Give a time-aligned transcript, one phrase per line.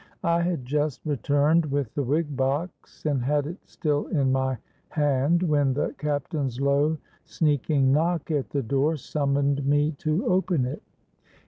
[0.23, 4.57] I had just returned with the wig box, and had it still in my
[4.89, 10.81] hand, when the Captain's low sneaking knock at the door summoned me to open it.